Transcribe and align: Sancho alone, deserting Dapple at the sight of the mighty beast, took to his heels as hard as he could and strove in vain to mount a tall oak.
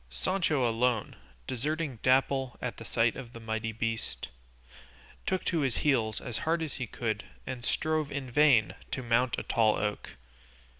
Sancho 0.09 0.67
alone, 0.67 1.15
deserting 1.45 1.99
Dapple 2.01 2.57
at 2.59 2.77
the 2.77 2.83
sight 2.85 3.15
of 3.15 3.33
the 3.33 3.39
mighty 3.39 3.71
beast, 3.71 4.29
took 5.27 5.45
to 5.45 5.59
his 5.59 5.77
heels 5.85 6.19
as 6.19 6.39
hard 6.39 6.63
as 6.63 6.73
he 6.73 6.87
could 6.87 7.23
and 7.45 7.63
strove 7.63 8.11
in 8.11 8.31
vain 8.31 8.73
to 8.89 9.03
mount 9.03 9.37
a 9.37 9.43
tall 9.43 9.75
oak. 9.77 10.15